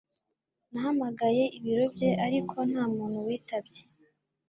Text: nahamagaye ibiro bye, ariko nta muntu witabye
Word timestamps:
nahamagaye 0.71 1.43
ibiro 1.57 1.83
bye, 1.93 2.09
ariko 2.25 2.55
nta 2.69 2.83
muntu 2.95 3.17
witabye 3.25 3.81